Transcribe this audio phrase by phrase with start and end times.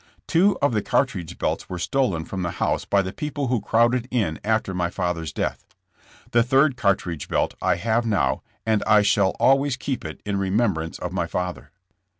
[0.25, 4.07] Two of the cartridge belts were stolen from the house by the people who crowded
[4.09, 5.63] in after my father's death.
[6.31, 10.97] The third cartridge belt I have now and I shall always keep it in remembrance
[10.97, 11.69] of my father.